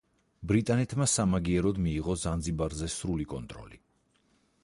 ბრიტანეთმა 0.51 1.05
სამაგიეროდ 1.15 1.81
მიიღო 1.87 2.17
ზანზიბარზე 2.23 2.91
სრული 2.97 3.27
კონტროლი. 3.37 3.81